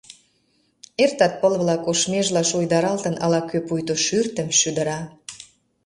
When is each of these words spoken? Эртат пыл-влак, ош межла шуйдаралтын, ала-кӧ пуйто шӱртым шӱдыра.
Эртат 1.03 1.33
пыл-влак, 1.41 1.81
ош 1.91 1.99
межла 2.11 2.41
шуйдаралтын, 2.49 3.15
ала-кӧ 3.23 3.57
пуйто 3.67 3.95
шӱртым 4.05 4.49
шӱдыра. 4.59 4.99